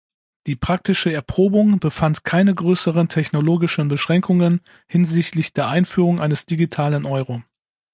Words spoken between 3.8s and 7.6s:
Beschränkungen hinsichtlich der Einführung eines digitalen Euro.